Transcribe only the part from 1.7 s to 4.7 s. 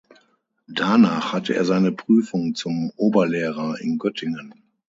Prüfung zum Oberlehrer in Göttingen.